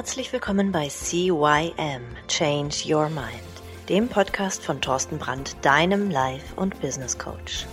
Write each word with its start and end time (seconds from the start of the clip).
Herzlich 0.00 0.32
willkommen 0.32 0.72
bei 0.72 0.88
CYM 0.88 2.00
Change 2.26 2.74
Your 2.88 3.10
Mind, 3.10 3.44
dem 3.90 4.08
Podcast 4.08 4.64
von 4.64 4.80
Thorsten 4.80 5.18
Brandt, 5.18 5.56
deinem 5.60 6.10
Life- 6.10 6.54
und 6.56 6.80
Business 6.80 7.18
Coach. 7.18 7.66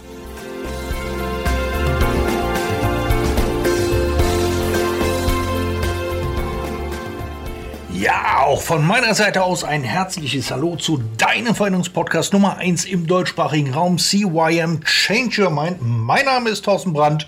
Ja, 7.94 8.42
auch 8.44 8.62
von 8.62 8.86
meiner 8.86 9.14
Seite 9.14 9.44
aus 9.44 9.64
ein 9.64 9.84
herzliches 9.84 10.52
Hallo 10.52 10.76
zu 10.76 11.02
deinem 11.18 11.56
Veränderungspodcast 11.56 12.34
Nummer 12.34 12.58
1 12.58 12.84
im 12.84 13.08
deutschsprachigen 13.08 13.74
Raum 13.74 14.00
CYM 14.00 14.84
Change 14.84 15.44
Your 15.44 15.52
Mind. 15.52 15.78
Mein 15.80 16.26
Name 16.26 16.50
ist 16.50 16.66
Thorsten 16.66 16.92
Brandt 16.92 17.26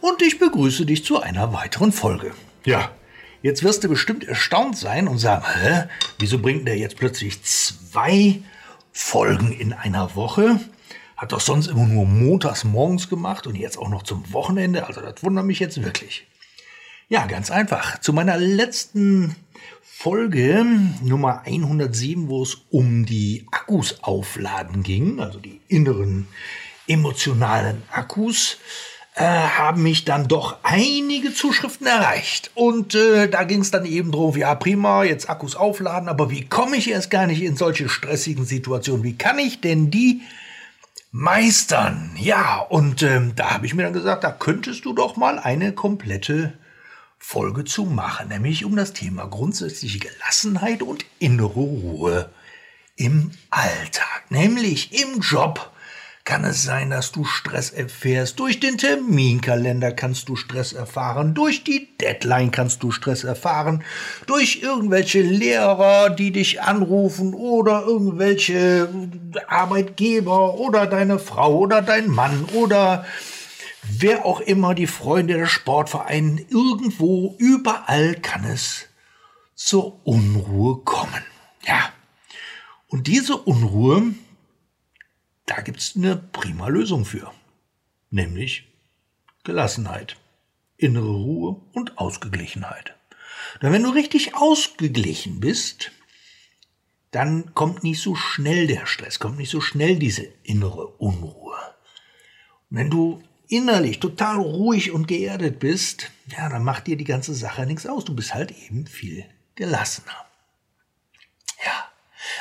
und 0.00 0.22
ich 0.22 0.38
begrüße 0.38 0.86
dich 0.86 1.04
zu 1.04 1.20
einer 1.20 1.52
weiteren 1.52 1.92
Folge. 1.92 2.32
Ja, 2.64 2.90
jetzt 3.42 3.62
wirst 3.62 3.84
du 3.84 3.88
bestimmt 3.88 4.24
erstaunt 4.24 4.76
sein 4.76 5.08
und 5.08 5.18
sagen, 5.18 5.44
hä, 5.44 5.84
wieso 6.18 6.38
bringt 6.38 6.66
der 6.66 6.76
jetzt 6.76 6.96
plötzlich 6.96 7.42
zwei 7.42 8.40
Folgen 8.92 9.52
in 9.52 9.72
einer 9.72 10.14
Woche? 10.14 10.60
Hat 11.16 11.32
doch 11.32 11.40
sonst 11.40 11.66
immer 11.66 11.86
nur 11.86 12.06
montags 12.06 12.64
morgens 12.64 13.08
gemacht 13.08 13.46
und 13.46 13.54
jetzt 13.54 13.78
auch 13.78 13.88
noch 13.88 14.02
zum 14.02 14.32
Wochenende. 14.32 14.86
Also 14.86 15.00
das 15.00 15.22
wundert 15.22 15.44
mich 15.44 15.58
jetzt 15.58 15.82
wirklich. 15.82 16.26
Ja, 17.08 17.26
ganz 17.26 17.50
einfach. 17.50 18.00
Zu 18.00 18.12
meiner 18.12 18.36
letzten 18.36 19.36
Folge 19.82 20.64
Nummer 21.02 21.42
107, 21.44 22.28
wo 22.28 22.42
es 22.42 22.62
um 22.70 23.04
die 23.04 23.46
Akkus 23.50 24.02
aufladen 24.02 24.82
ging, 24.82 25.20
also 25.20 25.38
die 25.38 25.60
inneren 25.68 26.26
emotionalen 26.86 27.82
Akkus, 27.92 28.56
äh, 29.20 29.48
haben 29.58 29.82
mich 29.82 30.06
dann 30.06 30.28
doch 30.28 30.56
einige 30.62 31.34
Zuschriften 31.34 31.86
erreicht. 31.86 32.50
Und 32.54 32.94
äh, 32.94 33.28
da 33.28 33.44
ging 33.44 33.60
es 33.60 33.70
dann 33.70 33.84
eben 33.84 34.12
drum, 34.12 34.34
ja 34.36 34.54
prima, 34.54 35.04
jetzt 35.04 35.28
Akkus 35.28 35.56
aufladen, 35.56 36.08
aber 36.08 36.30
wie 36.30 36.46
komme 36.46 36.76
ich 36.76 36.90
erst 36.90 37.10
gar 37.10 37.26
nicht 37.26 37.42
in 37.42 37.56
solche 37.56 37.90
stressigen 37.90 38.46
Situationen? 38.46 39.04
Wie 39.04 39.18
kann 39.18 39.38
ich 39.38 39.60
denn 39.60 39.90
die 39.90 40.22
meistern? 41.12 42.16
Ja, 42.16 42.60
und 42.60 43.02
ähm, 43.02 43.32
da 43.36 43.50
habe 43.50 43.66
ich 43.66 43.74
mir 43.74 43.82
dann 43.82 43.92
gesagt, 43.92 44.24
da 44.24 44.32
könntest 44.32 44.86
du 44.86 44.94
doch 44.94 45.16
mal 45.16 45.38
eine 45.38 45.72
komplette 45.72 46.54
Folge 47.18 47.64
zu 47.64 47.84
machen, 47.84 48.28
nämlich 48.28 48.64
um 48.64 48.74
das 48.74 48.94
Thema 48.94 49.26
grundsätzliche 49.26 49.98
Gelassenheit 49.98 50.82
und 50.82 51.04
innere 51.18 51.60
Ruhe 51.60 52.30
im 52.96 53.32
Alltag, 53.50 54.30
nämlich 54.30 54.98
im 54.98 55.20
Job. 55.20 55.69
Kann 56.30 56.44
es 56.44 56.62
sein, 56.62 56.90
dass 56.90 57.10
du 57.10 57.24
Stress 57.24 57.70
erfährst? 57.70 58.38
Durch 58.38 58.60
den 58.60 58.78
Terminkalender 58.78 59.90
kannst 59.90 60.28
du 60.28 60.36
Stress 60.36 60.72
erfahren. 60.72 61.34
Durch 61.34 61.64
die 61.64 61.88
Deadline 62.00 62.52
kannst 62.52 62.84
du 62.84 62.92
Stress 62.92 63.24
erfahren. 63.24 63.82
Durch 64.28 64.60
irgendwelche 64.62 65.22
Lehrer, 65.22 66.08
die 66.08 66.30
dich 66.30 66.62
anrufen 66.62 67.34
oder 67.34 67.82
irgendwelche 67.84 68.88
Arbeitgeber 69.48 70.54
oder 70.54 70.86
deine 70.86 71.18
Frau 71.18 71.58
oder 71.58 71.82
dein 71.82 72.08
Mann 72.08 72.44
oder 72.52 73.04
wer 73.82 74.24
auch 74.24 74.40
immer, 74.40 74.76
die 74.76 74.86
Freunde 74.86 75.34
der 75.34 75.46
Sportvereine, 75.46 76.42
irgendwo, 76.48 77.34
überall 77.38 78.14
kann 78.14 78.44
es 78.44 78.86
zur 79.56 80.06
Unruhe 80.06 80.76
kommen. 80.84 81.24
Ja. 81.66 81.90
Und 82.86 83.08
diese 83.08 83.36
Unruhe, 83.36 84.14
da 85.50 85.60
gibt's 85.62 85.96
eine 85.96 86.16
prima 86.16 86.68
Lösung 86.68 87.04
für. 87.04 87.32
Nämlich 88.10 88.68
Gelassenheit, 89.42 90.16
innere 90.76 91.10
Ruhe 91.10 91.60
und 91.72 91.98
Ausgeglichenheit. 91.98 92.94
Denn 93.60 93.72
wenn 93.72 93.82
du 93.82 93.90
richtig 93.90 94.36
ausgeglichen 94.36 95.40
bist, 95.40 95.90
dann 97.10 97.52
kommt 97.54 97.82
nicht 97.82 98.00
so 98.00 98.14
schnell 98.14 98.68
der 98.68 98.86
Stress, 98.86 99.18
kommt 99.18 99.38
nicht 99.38 99.50
so 99.50 99.60
schnell 99.60 99.98
diese 99.98 100.22
innere 100.44 100.86
Unruhe. 100.86 101.56
Und 102.70 102.76
wenn 102.76 102.90
du 102.90 103.20
innerlich 103.48 103.98
total 103.98 104.38
ruhig 104.38 104.92
und 104.92 105.08
geerdet 105.08 105.58
bist, 105.58 106.12
ja, 106.28 106.48
dann 106.48 106.62
macht 106.62 106.86
dir 106.86 106.96
die 106.96 107.04
ganze 107.04 107.34
Sache 107.34 107.66
nichts 107.66 107.86
aus. 107.86 108.04
Du 108.04 108.14
bist 108.14 108.34
halt 108.34 108.52
eben 108.52 108.86
viel 108.86 109.24
gelassener. 109.56 110.26
Ja, 111.66 111.90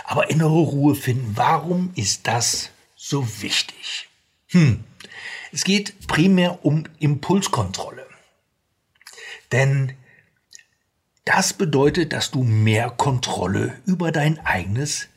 aber 0.03 0.30
innere 0.30 0.59
Ruhe 0.59 0.94
finden, 0.94 1.31
warum 1.36 1.92
ist 1.96 2.28
das 2.28 2.69
so 3.02 3.26
wichtig? 3.42 4.10
Hm, 4.48 4.84
es 5.54 5.64
geht 5.64 6.08
primär 6.08 6.66
um 6.66 6.84
Impulskontrolle. 7.00 8.06
Denn 9.52 9.94
das 11.24 11.54
bedeutet, 11.54 12.12
dass 12.12 12.30
du 12.30 12.44
mehr 12.44 12.90
Kontrolle 12.90 13.80
über 13.86 14.12
dein 14.12 14.46
eigenes 14.46 15.08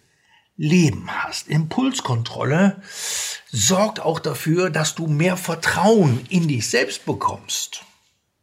Leben 0.56 1.10
hast. 1.10 1.48
Impulskontrolle 1.48 2.80
sorgt 3.50 4.00
auch 4.00 4.20
dafür, 4.20 4.70
dass 4.70 4.94
du 4.94 5.08
mehr 5.08 5.36
Vertrauen 5.36 6.24
in 6.28 6.46
dich 6.46 6.70
selbst 6.70 7.04
bekommst, 7.04 7.84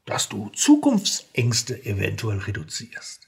dass 0.06 0.28
du 0.28 0.50
Zukunftsängste 0.50 1.86
eventuell 1.86 2.40
reduzierst, 2.40 3.22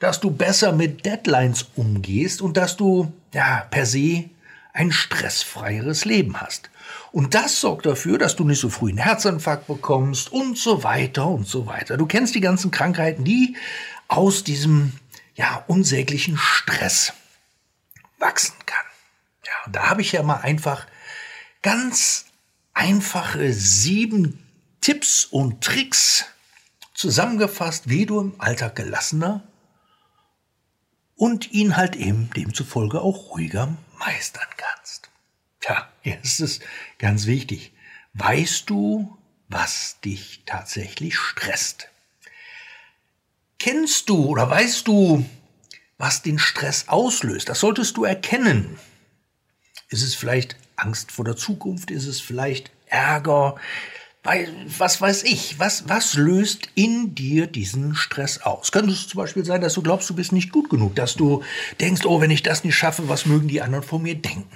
dass 0.00 0.20
du 0.20 0.30
besser 0.30 0.72
mit 0.72 1.06
Deadlines 1.06 1.66
umgehst 1.76 2.42
und 2.42 2.56
dass 2.56 2.76
du 2.76 3.12
ja 3.32 3.66
per 3.70 3.86
se 3.86 4.28
ein 4.76 4.92
stressfreieres 4.92 6.04
Leben 6.04 6.40
hast. 6.40 6.70
Und 7.10 7.34
das 7.34 7.60
sorgt 7.60 7.86
dafür, 7.86 8.18
dass 8.18 8.36
du 8.36 8.44
nicht 8.44 8.60
so 8.60 8.68
früh 8.68 8.90
einen 8.90 8.98
Herzinfarkt 8.98 9.66
bekommst 9.66 10.30
und 10.30 10.58
so 10.58 10.84
weiter 10.84 11.26
und 11.26 11.48
so 11.48 11.66
weiter. 11.66 11.96
Du 11.96 12.06
kennst 12.06 12.34
die 12.34 12.40
ganzen 12.40 12.70
Krankheiten, 12.70 13.24
die 13.24 13.56
aus 14.08 14.44
diesem 14.44 14.92
ja 15.34 15.64
unsäglichen 15.66 16.36
Stress 16.36 17.14
wachsen 18.18 18.54
kann. 18.66 18.84
Ja, 19.46 19.52
und 19.66 19.76
da 19.76 19.88
habe 19.88 20.02
ich 20.02 20.12
ja 20.12 20.22
mal 20.22 20.36
einfach 20.36 20.86
ganz 21.62 22.26
einfache 22.74 23.52
sieben 23.52 24.38
Tipps 24.82 25.24
und 25.24 25.64
Tricks 25.64 26.26
zusammengefasst, 26.94 27.88
wie 27.88 28.06
du 28.06 28.20
im 28.20 28.34
Alltag 28.38 28.76
gelassener 28.76 29.42
und 31.14 31.50
ihn 31.52 31.76
halt 31.76 31.96
eben 31.96 32.30
demzufolge 32.36 33.00
auch 33.00 33.30
ruhiger 33.30 33.76
meistern 33.98 34.48
kannst. 34.56 35.10
Tja, 35.60 35.88
hier 36.02 36.20
ist 36.22 36.40
es 36.40 36.60
ganz 36.98 37.26
wichtig. 37.26 37.72
Weißt 38.14 38.70
du, 38.70 39.16
was 39.48 40.00
dich 40.00 40.42
tatsächlich 40.46 41.16
stresst? 41.16 41.88
Kennst 43.58 44.08
du 44.08 44.26
oder 44.26 44.48
weißt 44.48 44.86
du, 44.86 45.24
was 45.98 46.22
den 46.22 46.38
Stress 46.38 46.88
auslöst? 46.88 47.48
Das 47.48 47.60
solltest 47.60 47.96
du 47.96 48.04
erkennen. 48.04 48.78
Ist 49.88 50.02
es 50.02 50.14
vielleicht 50.14 50.56
Angst 50.76 51.12
vor 51.12 51.24
der 51.24 51.36
Zukunft? 51.36 51.90
Ist 51.90 52.06
es 52.06 52.20
vielleicht 52.20 52.70
Ärger? 52.86 53.56
Was 54.78 55.00
weiß 55.00 55.22
ich? 55.22 55.58
Was, 55.58 55.88
was 55.88 56.14
löst 56.14 56.68
in 56.74 57.14
dir 57.14 57.46
diesen 57.46 57.94
Stress 57.94 58.42
aus? 58.42 58.72
Könnte 58.72 58.92
es 58.92 59.08
zum 59.08 59.18
Beispiel 59.18 59.44
sein, 59.44 59.60
dass 59.60 59.74
du 59.74 59.82
glaubst, 59.82 60.10
du 60.10 60.14
bist 60.14 60.32
nicht 60.32 60.52
gut 60.52 60.68
genug, 60.68 60.94
dass 60.96 61.14
du 61.14 61.42
denkst, 61.80 62.04
oh, 62.04 62.20
wenn 62.20 62.30
ich 62.30 62.42
das 62.42 62.64
nicht 62.64 62.76
schaffe, 62.76 63.08
was 63.08 63.26
mögen 63.26 63.48
die 63.48 63.62
anderen 63.62 63.84
von 63.84 64.02
mir 64.02 64.16
denken? 64.16 64.50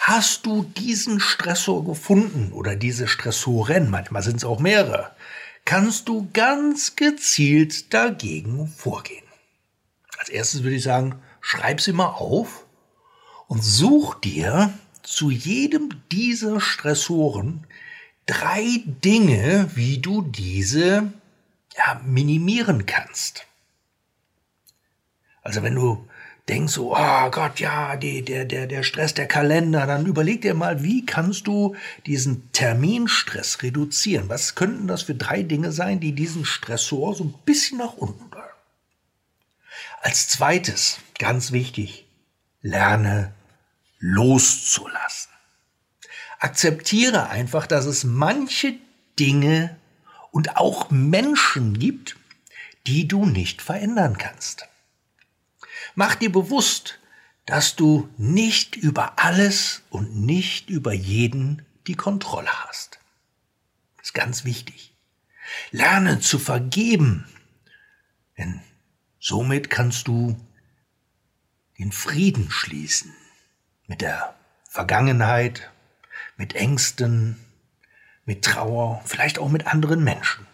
Hast 0.00 0.46
du 0.46 0.64
diesen 0.64 1.20
Stressor 1.20 1.84
gefunden 1.84 2.52
oder 2.52 2.74
diese 2.74 3.06
Stressoren, 3.06 3.90
manchmal 3.90 4.22
sind 4.22 4.36
es 4.36 4.44
auch 4.44 4.58
mehrere, 4.58 5.12
kannst 5.64 6.08
du 6.08 6.28
ganz 6.32 6.96
gezielt 6.96 7.92
dagegen 7.92 8.68
vorgehen. 8.68 9.24
Als 10.18 10.30
erstes 10.30 10.62
würde 10.62 10.76
ich 10.76 10.82
sagen, 10.82 11.20
schreib 11.40 11.80
sie 11.80 11.92
mal 11.92 12.08
auf 12.08 12.64
und 13.46 13.62
such 13.62 14.14
dir 14.16 14.72
zu 15.02 15.30
jedem 15.30 15.90
dieser 16.10 16.60
Stressoren 16.60 17.66
drei 18.28 18.82
Dinge, 18.84 19.70
wie 19.74 19.98
du 19.98 20.22
diese 20.22 21.12
ja, 21.76 22.00
minimieren 22.04 22.86
kannst. 22.86 23.46
Also 25.42 25.62
wenn 25.62 25.74
du 25.74 26.06
denkst 26.48 26.74
so, 26.74 26.94
oh 26.94 27.30
Gott, 27.30 27.58
ja, 27.58 27.96
die, 27.96 28.22
der, 28.22 28.44
der, 28.44 28.66
der 28.66 28.82
Stress, 28.82 29.14
der 29.14 29.26
Kalender, 29.26 29.86
dann 29.86 30.06
überleg 30.06 30.42
dir 30.42 30.54
mal, 30.54 30.82
wie 30.82 31.06
kannst 31.06 31.46
du 31.46 31.74
diesen 32.06 32.52
Terminstress 32.52 33.62
reduzieren? 33.62 34.28
Was 34.28 34.54
könnten 34.54 34.86
das 34.86 35.02
für 35.02 35.14
drei 35.14 35.42
Dinge 35.42 35.72
sein, 35.72 35.98
die 36.00 36.12
diesen 36.12 36.44
Stressor 36.44 37.14
so 37.14 37.24
ein 37.24 37.34
bisschen 37.46 37.78
nach 37.78 37.94
unten 37.94 38.28
bringen? 38.28 38.44
Als 40.02 40.28
zweites, 40.28 40.98
ganz 41.18 41.52
wichtig, 41.52 42.06
lerne 42.60 43.32
loszulassen. 43.98 45.32
Akzeptiere 46.38 47.28
einfach, 47.28 47.66
dass 47.66 47.86
es 47.86 48.04
manche 48.04 48.74
Dinge 49.18 49.76
und 50.30 50.56
auch 50.56 50.90
Menschen 50.90 51.78
gibt, 51.78 52.16
die 52.86 53.08
du 53.08 53.26
nicht 53.26 53.62
verändern 53.62 54.18
kannst. 54.18 54.68
Mach 55.94 56.14
dir 56.14 56.30
bewusst, 56.30 56.98
dass 57.46 57.76
du 57.76 58.08
nicht 58.18 58.76
über 58.76 59.18
alles 59.18 59.82
und 59.90 60.14
nicht 60.14 60.70
über 60.70 60.92
jeden 60.92 61.64
die 61.86 61.94
Kontrolle 61.94 62.50
hast. 62.66 62.98
Das 63.96 64.08
ist 64.08 64.14
ganz 64.14 64.44
wichtig. 64.44 64.94
Lerne 65.70 66.20
zu 66.20 66.38
vergeben. 66.38 67.26
Denn 68.36 68.62
Somit 69.20 69.68
kannst 69.68 70.06
du 70.06 70.36
den 71.78 71.90
Frieden 71.90 72.50
schließen 72.50 73.12
mit 73.86 74.00
der 74.00 74.34
Vergangenheit, 74.68 75.70
mit 76.38 76.54
Ängsten, 76.54 77.36
mit 78.24 78.42
Trauer, 78.42 79.02
vielleicht 79.04 79.38
auch 79.38 79.50
mit 79.50 79.66
anderen 79.66 80.02
Menschen. 80.02 80.46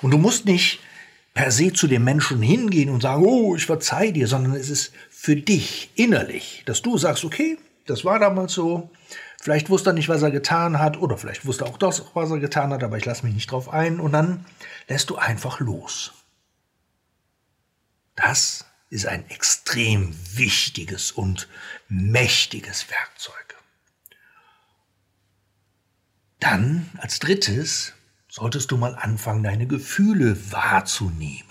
Und 0.00 0.12
du 0.12 0.18
musst 0.18 0.46
nicht 0.46 0.80
per 1.34 1.50
se 1.50 1.72
zu 1.72 1.86
dem 1.86 2.04
Menschen 2.04 2.40
hingehen 2.40 2.88
und 2.88 3.02
sagen, 3.02 3.24
oh, 3.24 3.54
ich 3.54 3.66
verzeih 3.66 4.10
dir, 4.10 4.26
sondern 4.26 4.54
es 4.54 4.70
ist 4.70 4.92
für 5.10 5.36
dich 5.36 5.90
innerlich, 5.94 6.62
dass 6.66 6.82
du 6.82 6.96
sagst, 6.96 7.24
okay, 7.24 7.58
das 7.86 8.04
war 8.04 8.18
damals 8.18 8.52
so, 8.54 8.90
vielleicht 9.40 9.70
wusste 9.70 9.90
er 9.90 9.92
nicht, 9.92 10.08
was 10.08 10.22
er 10.22 10.30
getan 10.30 10.78
hat, 10.78 10.98
oder 10.98 11.16
vielleicht 11.16 11.46
wusste 11.46 11.64
er 11.64 11.70
auch 11.70 11.78
das, 11.78 12.02
was 12.14 12.30
er 12.30 12.38
getan 12.38 12.72
hat, 12.72 12.82
aber 12.82 12.96
ich 12.96 13.04
lasse 13.04 13.24
mich 13.24 13.34
nicht 13.34 13.50
drauf 13.50 13.68
ein, 13.68 14.00
und 14.00 14.12
dann 14.12 14.44
lässt 14.88 15.10
du 15.10 15.16
einfach 15.16 15.60
los. 15.60 16.12
Das 18.16 18.66
ist 18.90 19.06
ein 19.06 19.28
extrem 19.30 20.14
wichtiges 20.34 21.12
und 21.12 21.48
mächtiges 21.88 22.90
Werkzeug. 22.90 23.47
Dann 26.40 26.90
als 26.98 27.18
drittes 27.18 27.94
solltest 28.28 28.70
du 28.70 28.76
mal 28.76 28.94
anfangen, 28.94 29.42
deine 29.42 29.66
Gefühle 29.66 30.52
wahrzunehmen. 30.52 31.44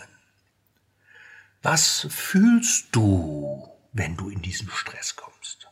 Was 1.62 2.08
fühlst 2.10 2.88
du, 2.92 3.68
wenn 3.94 4.16
du 4.16 4.30
in 4.30 4.42
diesen 4.42 4.70
Stress 4.70 5.16
kommst? 5.16 5.70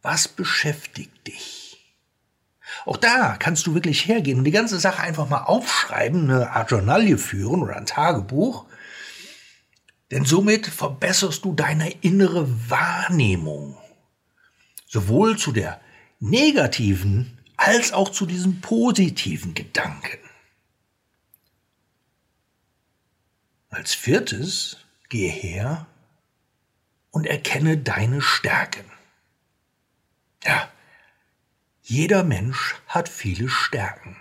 Was 0.00 0.26
beschäftigt 0.26 1.26
dich? 1.26 1.94
Auch 2.86 2.96
da 2.96 3.36
kannst 3.36 3.66
du 3.66 3.74
wirklich 3.74 4.06
hergehen 4.08 4.38
und 4.38 4.44
die 4.44 4.50
ganze 4.50 4.80
Sache 4.80 5.02
einfach 5.02 5.28
mal 5.28 5.44
aufschreiben, 5.44 6.30
eine 6.30 6.50
Art 6.50 6.70
Journalie 6.70 7.18
führen 7.18 7.62
oder 7.62 7.76
ein 7.76 7.86
Tagebuch 7.86 8.66
denn 10.12 10.26
somit 10.26 10.66
verbesserst 10.66 11.42
du 11.42 11.54
deine 11.54 11.90
innere 11.90 12.46
Wahrnehmung. 12.68 13.78
Sowohl 14.86 15.38
zu 15.38 15.52
der 15.52 15.80
negativen 16.22 17.36
als 17.56 17.92
auch 17.92 18.08
zu 18.08 18.26
diesen 18.26 18.60
positiven 18.60 19.54
Gedanken. 19.54 20.18
Als 23.70 23.94
viertes 23.94 24.76
gehe 25.08 25.30
her 25.30 25.86
und 27.10 27.26
erkenne 27.26 27.76
deine 27.76 28.22
Stärken. 28.22 28.84
Ja, 30.44 30.70
jeder 31.82 32.22
Mensch 32.22 32.76
hat 32.86 33.08
viele 33.08 33.48
Stärken. 33.48 34.16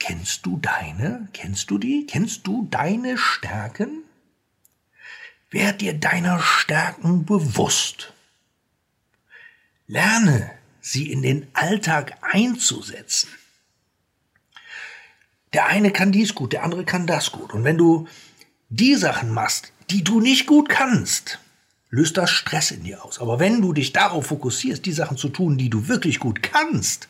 Kennst 0.00 0.44
du 0.44 0.58
deine? 0.58 1.28
Kennst 1.32 1.70
du 1.70 1.78
die? 1.78 2.04
Kennst 2.06 2.46
du 2.46 2.66
deine 2.68 3.16
Stärken? 3.16 4.02
Werd 5.50 5.82
dir 5.82 5.94
deiner 5.94 6.40
Stärken 6.40 7.24
bewusst. 7.24 8.12
Lerne 9.88 10.52
sie 10.80 11.10
in 11.10 11.22
den 11.22 11.48
Alltag 11.54 12.16
einzusetzen. 12.22 13.28
Der 15.52 15.66
eine 15.66 15.90
kann 15.90 16.12
dies 16.12 16.36
gut, 16.36 16.52
der 16.52 16.62
andere 16.62 16.84
kann 16.84 17.08
das 17.08 17.32
gut. 17.32 17.52
Und 17.52 17.64
wenn 17.64 17.76
du 17.76 18.06
die 18.68 18.94
Sachen 18.94 19.32
machst, 19.32 19.72
die 19.90 20.04
du 20.04 20.20
nicht 20.20 20.46
gut 20.46 20.68
kannst, 20.68 21.40
löst 21.90 22.16
das 22.16 22.30
Stress 22.30 22.70
in 22.70 22.84
dir 22.84 23.04
aus. 23.04 23.18
Aber 23.18 23.40
wenn 23.40 23.60
du 23.60 23.72
dich 23.72 23.92
darauf 23.92 24.26
fokussierst, 24.26 24.86
die 24.86 24.92
Sachen 24.92 25.16
zu 25.16 25.30
tun, 25.30 25.58
die 25.58 25.70
du 25.70 25.88
wirklich 25.88 26.20
gut 26.20 26.44
kannst, 26.44 27.08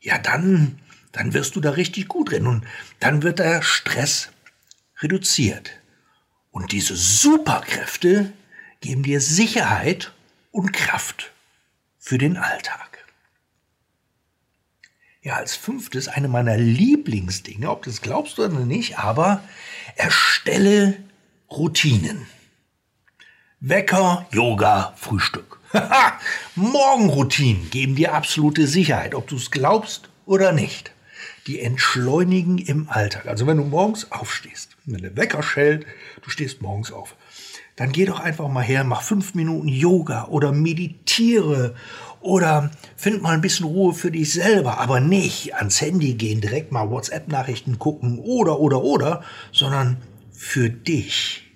ja, 0.00 0.18
dann 0.18 0.78
dann 1.12 1.34
wirst 1.34 1.56
du 1.56 1.60
da 1.60 1.70
richtig 1.70 2.08
gut 2.08 2.30
drin 2.30 2.46
und 2.46 2.64
dann 3.00 3.22
wird 3.22 3.38
der 3.38 3.62
Stress 3.62 4.30
reduziert. 5.00 5.70
Und 6.50 6.72
diese 6.72 6.96
Superkräfte 6.96 8.32
geben 8.80 9.02
dir 9.02 9.20
Sicherheit 9.20 10.12
und 10.50 10.72
Kraft 10.72 11.32
für 12.08 12.16
den 12.16 12.38
Alltag. 12.38 13.04
Ja, 15.20 15.34
als 15.34 15.54
fünftes 15.54 16.08
eine 16.08 16.26
meiner 16.26 16.56
Lieblingsdinge, 16.56 17.70
ob 17.70 17.82
das 17.82 18.00
glaubst 18.00 18.38
du 18.38 18.46
oder 18.46 18.60
nicht, 18.60 18.98
aber 18.98 19.44
erstelle 19.94 20.96
Routinen. 21.50 22.26
Wecker, 23.60 24.26
Yoga, 24.32 24.94
Frühstück. 24.96 25.60
Morgenroutinen 26.54 27.68
geben 27.68 27.94
dir 27.94 28.14
absolute 28.14 28.66
Sicherheit, 28.66 29.14
ob 29.14 29.26
du 29.26 29.36
es 29.36 29.50
glaubst 29.50 30.08
oder 30.24 30.52
nicht 30.52 30.92
die 31.46 31.60
entschleunigen 31.60 32.56
im 32.56 32.88
Alltag. 32.88 33.26
Also 33.26 33.46
wenn 33.46 33.58
du 33.58 33.64
morgens 33.64 34.12
aufstehst, 34.12 34.76
wenn 34.86 35.02
der 35.02 35.16
Wecker 35.16 35.42
schellt, 35.42 35.84
du 36.22 36.30
stehst 36.30 36.62
morgens 36.62 36.90
auf, 36.90 37.16
dann 37.78 37.92
geh 37.92 38.06
doch 38.06 38.18
einfach 38.18 38.48
mal 38.48 38.64
her, 38.64 38.82
mach 38.82 39.02
fünf 39.02 39.36
Minuten 39.36 39.68
Yoga 39.68 40.24
oder 40.26 40.50
meditiere 40.50 41.76
oder 42.20 42.72
find 42.96 43.22
mal 43.22 43.34
ein 43.34 43.40
bisschen 43.40 43.66
Ruhe 43.66 43.94
für 43.94 44.10
dich 44.10 44.32
selber, 44.32 44.78
aber 44.78 44.98
nicht 44.98 45.54
ans 45.54 45.80
Handy 45.80 46.14
gehen, 46.14 46.40
direkt 46.40 46.72
mal 46.72 46.90
WhatsApp-Nachrichten 46.90 47.78
gucken 47.78 48.18
oder, 48.18 48.58
oder, 48.58 48.82
oder, 48.82 49.22
sondern 49.52 49.98
für 50.32 50.70
dich. 50.70 51.52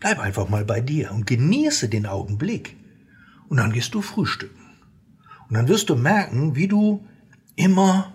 Bleib 0.00 0.18
einfach 0.18 0.48
mal 0.48 0.64
bei 0.64 0.80
dir 0.80 1.12
und 1.12 1.28
genieße 1.28 1.88
den 1.88 2.06
Augenblick. 2.06 2.76
Und 3.48 3.58
dann 3.58 3.72
gehst 3.72 3.94
du 3.94 4.02
frühstücken. 4.02 4.64
Und 5.48 5.54
dann 5.54 5.68
wirst 5.68 5.90
du 5.90 5.94
merken, 5.94 6.56
wie 6.56 6.66
du 6.66 7.06
immer 7.54 8.14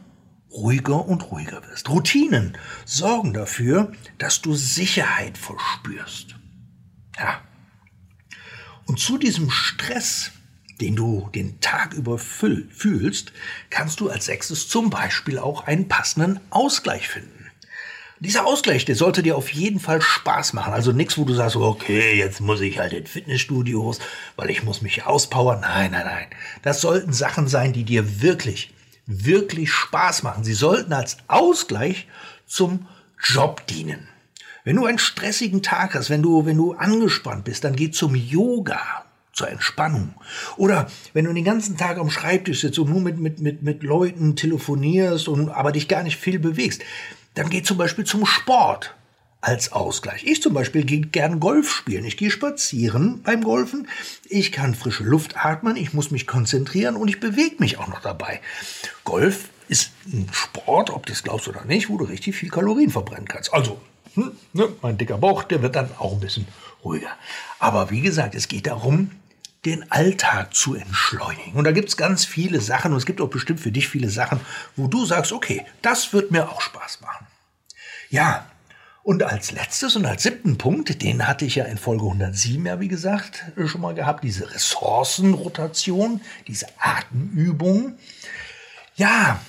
ruhiger 0.51 1.07
und 1.07 1.31
ruhiger 1.31 1.61
wirst. 1.69 1.89
Routinen 1.89 2.57
sorgen 2.83 3.31
dafür, 3.31 3.93
dass 4.17 4.41
du 4.41 4.53
Sicherheit 4.53 5.37
verspürst. 5.37 6.36
Ja. 7.17 7.41
Und 8.85 8.99
zu 8.99 9.17
diesem 9.17 9.49
Stress, 9.49 10.31
den 10.79 10.95
du 10.95 11.29
den 11.33 11.59
Tag 11.59 11.93
über 11.93 12.17
fühlst, 12.17 13.33
kannst 13.69 13.99
du 13.99 14.09
als 14.09 14.25
sechstes 14.25 14.69
zum 14.69 14.89
Beispiel 14.89 15.39
auch 15.39 15.65
einen 15.65 15.87
passenden 15.87 16.39
Ausgleich 16.49 17.07
finden. 17.07 17.33
Dieser 18.19 18.47
Ausgleich, 18.47 18.85
der 18.85 18.95
sollte 18.95 19.21
dir 19.21 19.37
auf 19.37 19.53
jeden 19.53 19.79
Fall 19.79 20.01
Spaß 20.01 20.53
machen. 20.53 20.73
Also 20.73 20.91
nichts, 20.91 21.17
wo 21.17 21.23
du 21.25 21.33
sagst, 21.33 21.55
okay, 21.55 22.17
jetzt 22.17 22.41
muss 22.41 22.61
ich 22.61 22.79
halt 22.79 22.93
in 22.93 23.05
Fitnessstudios, 23.05 23.99
weil 24.35 24.49
ich 24.49 24.63
muss 24.63 24.81
mich 24.81 25.05
auspowern. 25.05 25.61
Nein, 25.61 25.91
nein, 25.91 26.05
nein. 26.05 26.27
Das 26.63 26.81
sollten 26.81 27.13
Sachen 27.13 27.47
sein, 27.47 27.73
die 27.73 27.83
dir 27.83 28.21
wirklich 28.21 28.73
wirklich 29.07 29.71
Spaß 29.71 30.23
machen. 30.23 30.43
Sie 30.43 30.53
sollten 30.53 30.93
als 30.93 31.17
Ausgleich 31.27 32.07
zum 32.45 32.87
Job 33.23 33.65
dienen. 33.65 34.07
Wenn 34.67 34.75
du 34.75 34.85
einen 34.85 34.99
stressigen 34.99 35.61
Tag 35.61 35.95
hast, 35.95 36.09
wenn 36.09 36.21
du, 36.21 36.45
wenn 36.45 36.57
du 36.57 36.73
angespannt 36.73 37.45
bist, 37.45 37.63
dann 37.63 37.77
geh 37.77 37.89
zum 37.89 38.15
Yoga, 38.15 39.05
zur 39.31 39.47
Entspannung. 39.47 40.13
Oder 40.57 40.87
wenn 41.13 41.23
du 41.23 41.31
den 41.31 41.45
ganzen 41.45 41.77
Tag 41.77 41.97
am 41.97 42.09
Schreibtisch 42.09 42.59
sitzt 42.59 42.77
und 42.77 42.89
nur 42.89 42.99
mit, 42.99 43.17
mit, 43.17 43.39
mit, 43.39 43.61
mit 43.63 43.81
Leuten 43.81 44.35
telefonierst 44.35 45.29
und 45.29 45.47
aber 45.51 45.71
dich 45.71 45.87
gar 45.87 46.03
nicht 46.03 46.17
viel 46.17 46.37
bewegst, 46.37 46.81
dann 47.33 47.49
geh 47.49 47.63
zum 47.63 47.77
Beispiel 47.77 48.03
zum 48.03 48.25
Sport 48.25 48.93
als 49.39 49.71
Ausgleich. 49.71 50.25
Ich 50.25 50.41
zum 50.41 50.53
Beispiel 50.53 50.83
gehe 50.83 50.99
gern 50.99 51.39
Golf 51.39 51.71
spielen. 51.71 52.03
Ich 52.03 52.17
gehe 52.17 52.29
spazieren 52.29 53.21
beim 53.23 53.45
Golfen. 53.45 53.87
Ich 54.27 54.51
kann 54.51 54.75
frische 54.75 55.05
Luft 55.05 55.45
atmen. 55.45 55.77
Ich 55.77 55.93
muss 55.93 56.11
mich 56.11 56.27
konzentrieren 56.27 56.97
und 56.97 57.07
ich 57.07 57.21
bewege 57.21 57.55
mich 57.59 57.77
auch 57.77 57.87
noch 57.87 58.01
dabei. 58.01 58.41
Golf 59.05 59.47
ist 59.69 59.91
ein 60.11 60.27
Sport, 60.33 60.89
ob 60.89 61.05
du 61.05 61.13
es 61.13 61.23
glaubst 61.23 61.47
oder 61.47 61.63
nicht, 61.63 61.87
wo 61.87 61.95
du 61.95 62.03
richtig 62.03 62.35
viel 62.35 62.49
Kalorien 62.49 62.89
verbrennen 62.89 63.29
kannst. 63.29 63.53
Also, 63.53 63.79
hm, 64.13 64.31
ne, 64.53 64.69
mein 64.81 64.97
dicker 64.97 65.17
Bauch, 65.17 65.43
der 65.43 65.61
wird 65.61 65.75
dann 65.75 65.89
auch 65.97 66.13
ein 66.13 66.19
bisschen 66.19 66.47
ruhiger. 66.83 67.11
Aber 67.59 67.89
wie 67.89 68.01
gesagt, 68.01 68.35
es 68.35 68.47
geht 68.47 68.67
darum, 68.67 69.11
den 69.65 69.91
Alltag 69.91 70.53
zu 70.53 70.75
entschleunigen. 70.75 71.53
Und 71.53 71.63
da 71.63 71.71
gibt 71.71 71.89
es 71.89 71.97
ganz 71.97 72.25
viele 72.25 72.61
Sachen 72.61 72.91
und 72.91 72.97
es 72.97 73.05
gibt 73.05 73.19
auch 73.21 73.29
bestimmt 73.29 73.59
für 73.59 73.71
dich 73.71 73.89
viele 73.89 74.09
Sachen, 74.09 74.39
wo 74.75 74.87
du 74.87 75.05
sagst, 75.05 75.31
okay, 75.31 75.65
das 75.81 76.13
wird 76.13 76.31
mir 76.31 76.49
auch 76.49 76.61
Spaß 76.61 77.01
machen. 77.01 77.27
Ja, 78.09 78.45
und 79.03 79.23
als 79.23 79.51
letztes 79.51 79.95
und 79.95 80.05
als 80.05 80.23
siebten 80.23 80.57
Punkt, 80.57 81.01
den 81.01 81.27
hatte 81.27 81.45
ich 81.45 81.55
ja 81.55 81.65
in 81.65 81.77
Folge 81.77 82.03
107 82.03 82.65
ja, 82.65 82.79
wie 82.79 82.87
gesagt, 82.89 83.45
schon 83.65 83.81
mal 83.81 83.93
gehabt, 83.93 84.23
diese 84.23 84.53
Ressourcenrotation, 84.53 86.21
diese 86.47 86.67
Atemübung. 86.77 87.97
Ja, 88.95 89.39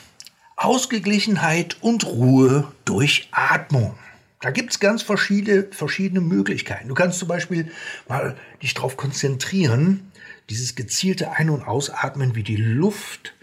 Ausgeglichenheit 0.54 1.76
und 1.80 2.06
Ruhe 2.06 2.72
durch 2.84 3.28
Atmung. 3.32 3.96
Da 4.40 4.50
gibt 4.50 4.70
es 4.70 4.80
ganz 4.80 5.02
verschiedene, 5.02 5.64
verschiedene 5.70 6.20
Möglichkeiten. 6.20 6.88
Du 6.88 6.94
kannst 6.94 7.18
zum 7.18 7.28
Beispiel 7.28 7.72
mal 8.08 8.36
dich 8.62 8.74
darauf 8.74 8.96
konzentrieren, 8.96 10.12
dieses 10.48 10.76
gezielte 10.76 11.32
Ein- 11.32 11.50
und 11.50 11.62
Ausatmen, 11.62 12.34
wie 12.34 12.44
die 12.44 12.56
Luft 12.56 13.34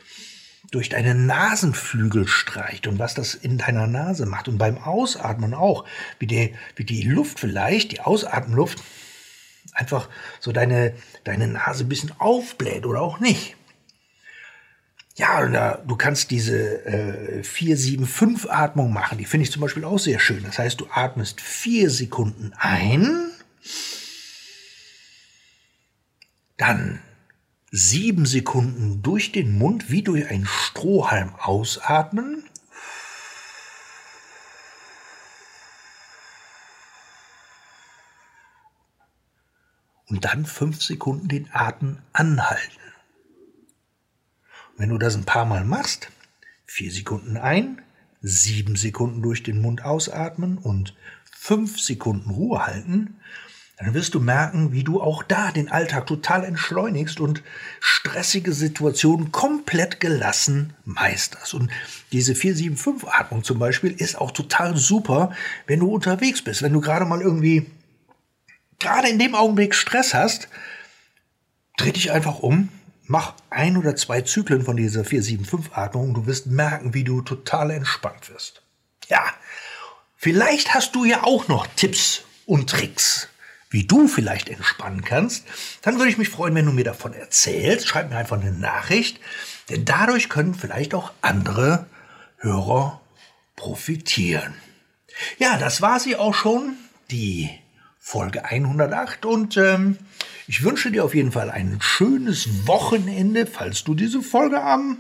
durch 0.72 0.90
deine 0.90 1.14
Nasenflügel 1.14 2.28
streicht 2.28 2.88
und 2.88 2.98
was 2.98 3.14
das 3.14 3.36
in 3.36 3.58
deiner 3.58 3.88
Nase 3.88 4.26
macht 4.26 4.48
und 4.48 4.58
beim 4.58 4.78
Ausatmen 4.78 5.54
auch, 5.54 5.86
wie 6.20 6.28
die, 6.28 6.56
wie 6.76 6.86
die 6.86 7.04
Luft 7.04 7.40
vielleicht, 7.40 7.92
die 7.92 8.02
Ausatmenluft, 8.02 8.82
einfach 9.74 10.10
so 10.40 10.52
deine, 10.52 10.94
deine 11.24 11.48
Nase 11.48 11.84
ein 11.84 11.90
bisschen 11.90 12.14
aufbläht 12.20 12.86
oder 12.86 13.02
auch 13.02 13.20
nicht. 13.20 13.56
Ja, 15.18 15.78
du 15.78 15.96
kannst 15.96 16.30
diese 16.32 16.86
äh, 16.86 17.42
4-7-5-Atmung 17.42 18.92
machen. 18.92 19.18
Die 19.18 19.24
finde 19.24 19.46
ich 19.46 19.52
zum 19.52 19.62
Beispiel 19.62 19.86
auch 19.86 19.98
sehr 19.98 20.20
schön. 20.20 20.44
Das 20.44 20.60
heißt, 20.60 20.82
du 20.82 20.88
atmest 20.92 21.40
vier 21.40 21.90
Sekunden 21.90 22.52
ein, 22.58 23.32
dann 26.58 27.00
sieben 27.72 28.26
Sekunden 28.26 29.02
durch 29.04 29.32
den 29.32 29.58
Mund 29.58 29.90
wie 29.90 30.04
durch 30.04 30.30
einen 30.30 30.48
Strohhalm 30.48 31.34
ausatmen. 31.36 32.44
Und 40.08 40.26
dann 40.26 40.46
fünf 40.46 40.82
Sekunden 40.82 41.30
den 41.30 41.50
Atem 41.54 42.00
anhalten. 42.12 42.85
Wenn 44.78 44.90
du 44.90 44.98
das 44.98 45.16
ein 45.16 45.26
paar 45.26 45.46
Mal 45.46 45.64
machst, 45.64 46.10
vier 46.66 46.92
Sekunden 46.92 47.38
ein, 47.38 47.82
sieben 48.22 48.76
Sekunden 48.76 49.22
durch 49.22 49.44
den 49.44 49.62
Mund 49.62 49.84
ausatmen 49.84 50.58
und 50.58 50.96
fünf 51.32 51.80
Sekunden 51.80 52.32
Ruhe 52.32 52.66
halten, 52.66 53.18
dann 53.78 53.94
wirst 53.94 54.14
du 54.14 54.20
merken, 54.20 54.72
wie 54.72 54.84
du 54.84 55.02
auch 55.02 55.22
da 55.22 55.52
den 55.52 55.70
Alltag 55.70 56.08
total 56.08 56.46
entschleunigst 56.46 57.20
und 57.20 57.44
stressige 57.82 58.54
Situationen 58.54 59.32
komplett 59.34 60.00
gelassen 60.00 60.74
meisterst. 60.86 61.54
Und 61.54 61.70
diese 62.14 62.34
4-7-5-Atmung 62.34 63.44
zum 63.44 63.60
Beispiel 63.60 63.92
ist 63.92 64.18
auch 64.18 64.32
total 64.32 64.78
super, 64.78 65.34
wenn 65.68 65.82
du 65.82 65.94
unterwegs 65.94 66.42
bist, 66.42 66.62
wenn 66.62 66.72
du 66.72 66.80
gerade 66.80 67.06
mal 67.06 67.22
irgendwie, 67.22 67.66
gerade 68.80 69.10
in 69.10 69.20
dem 69.20 69.36
Augenblick 69.36 69.76
Stress 69.76 70.14
hast, 70.14 70.48
dreh 71.78 71.92
dich 71.92 72.12
einfach 72.12 72.40
um, 72.40 72.70
Mach 73.08 73.34
ein 73.50 73.78
oder 73.78 73.96
zwei 73.96 74.22
Zyklen 74.22 74.64
von 74.64 74.78
dieser 74.78 75.02
4-7-5-Atmung 75.02 76.10
und 76.10 76.14
du 76.16 76.26
wirst 76.26 76.48
merken, 76.48 76.94
wie 76.94 77.04
du 77.04 77.22
total 77.22 77.72
entspannt 77.72 78.30
wirst. 78.30 78.64
Ja, 79.08 79.24
vielleicht 80.16 80.74
hast 80.74 80.96
du 80.96 81.06
ja 81.06 81.24
auch 81.24 81.48
noch 81.48 81.68
Tipps 81.76 82.24
und 82.46 82.70
Tricks, 82.70 83.30
wie 83.70 83.86
du 83.86 84.08
vielleicht 84.08 84.50
entspannen 84.50 85.04
kannst. 85.04 85.46
Dann 85.84 85.98
würde 85.98 86.10
ich 86.10 86.18
mich 86.18 86.30
freuen, 86.30 86.56
wenn 86.56 86.66
du 86.66 86.72
mir 86.72 86.84
davon 86.84 87.14
erzählst. 87.14 87.88
Schreib 87.88 88.10
mir 88.10 88.18
einfach 88.18 88.42
eine 88.42 88.52
Nachricht, 88.52 89.20
denn 89.70 89.86
dadurch 89.86 90.30
können 90.30 90.56
vielleicht 90.56 90.96
auch 90.96 91.12
andere 91.22 91.86
Hörer 92.38 93.02
profitieren. 93.56 94.56
Ja, 95.38 95.58
das 95.58 95.82
war 95.82 96.00
sie 96.00 96.16
auch 96.16 96.34
schon, 96.34 96.76
die 97.12 97.50
Folge 98.00 98.46
108 98.46 99.26
und 99.26 99.58
ähm, 99.58 99.98
ich 100.48 100.64
wünsche 100.64 100.92
dir 100.92 101.04
auf 101.04 101.16
jeden 101.16 101.32
Fall 101.32 101.50
ein 101.50 101.78
schönes 101.82 102.68
Wochenende, 102.68 103.46
falls 103.46 103.84
du 103.84 103.96
diese 103.96 104.22
Folge 104.22 104.62
am 104.62 105.00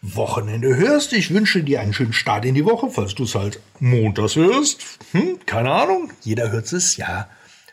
Wochenende 0.00 0.76
hörst. 0.76 1.12
Ich 1.12 1.34
wünsche 1.34 1.62
dir 1.62 1.80
einen 1.80 1.92
schönen 1.92 2.12
Start 2.12 2.44
in 2.44 2.54
die 2.54 2.64
Woche, 2.64 2.88
falls 2.90 3.14
du 3.14 3.24
es 3.24 3.34
halt 3.34 3.60
montags 3.80 4.36
hörst. 4.36 4.80
Hm, 5.12 5.40
keine 5.44 5.72
Ahnung. 5.72 6.12
Jeder 6.22 6.50
hört 6.50 6.72
es 6.72 6.96
ja, 6.96 7.28